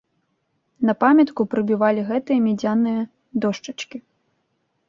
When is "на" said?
0.89-0.93